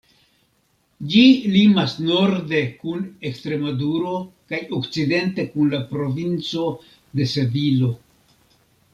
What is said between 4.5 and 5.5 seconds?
kaj okcidente